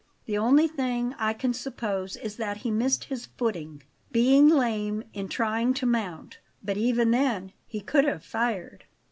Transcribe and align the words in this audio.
The 0.25 0.35
only 0.35 0.67
thing 0.67 1.13
I 1.19 1.31
can 1.33 1.53
suppose 1.53 2.15
is 2.17 2.37
that 2.37 2.57
he 2.65 2.71
missed 2.71 3.03
his 3.03 3.27
footing, 3.27 3.83
being 4.11 4.49
lame, 4.49 5.03
in 5.13 5.29
trying 5.29 5.75
to 5.75 5.85
mount. 5.85 6.39
But 6.63 6.77
even 6.77 7.11
then, 7.11 7.53
he 7.67 7.81
could 7.81 8.05
have 8.05 8.25
fired." 8.25 8.85